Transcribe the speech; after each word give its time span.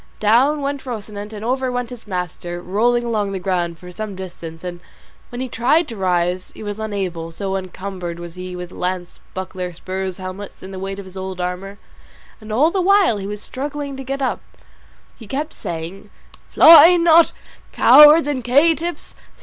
Down 0.19 0.63
went 0.63 0.83
Rocinante, 0.87 1.33
and 1.33 1.45
over 1.45 1.71
went 1.71 1.91
his 1.91 2.07
master, 2.07 2.59
rolling 2.59 3.03
along 3.03 3.31
the 3.33 3.39
ground 3.39 3.77
for 3.77 3.91
some 3.91 4.15
distance; 4.15 4.63
and 4.63 4.79
when 5.29 5.41
he 5.41 5.47
tried 5.47 5.87
to 5.89 5.95
rise 5.95 6.51
he 6.55 6.63
was 6.63 6.79
unable, 6.79 7.31
so 7.31 7.55
encumbered 7.55 8.17
was 8.19 8.33
he 8.33 8.55
with 8.55 8.71
lance, 8.71 9.19
buckler, 9.35 9.71
spurs, 9.71 10.17
helmet, 10.17 10.53
and 10.61 10.73
the 10.73 10.79
weight 10.79 10.97
of 10.97 11.05
his 11.05 11.15
old 11.17 11.39
armour; 11.39 11.77
and 12.39 12.51
all 12.51 12.71
the 12.71 12.81
while 12.81 13.17
he 13.17 13.27
was 13.27 13.43
struggling 13.43 13.95
to 13.95 14.03
get 14.03 14.23
up 14.23 14.41
he 15.19 15.27
kept 15.27 15.53
saying, 15.53 16.09
"Fly 16.49 16.95
not, 16.97 17.31
cowards 17.71 18.25
and 18.25 18.43
caitiffs! 18.43 19.13